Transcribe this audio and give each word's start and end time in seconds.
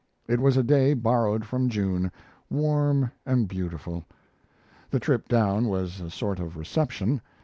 It 0.27 0.39
was 0.39 0.57
a 0.57 0.63
day 0.63 0.95
borrowed 0.95 1.45
from 1.45 1.69
June, 1.69 2.11
warm 2.49 3.11
and 3.23 3.47
beautiful. 3.47 4.03
The 4.89 4.99
trip 4.99 5.27
down 5.29 5.65
was 5.67 6.01
a 6.01 6.09
sort 6.09 6.39
of 6.39 6.57
reception. 6.57 7.21